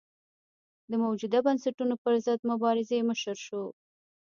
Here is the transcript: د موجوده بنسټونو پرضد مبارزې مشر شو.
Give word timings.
د 0.89 0.93
موجوده 1.03 1.39
بنسټونو 1.45 1.93
پرضد 2.03 2.39
مبارزې 2.51 2.99
مشر 3.09 3.35
شو. 3.45 3.63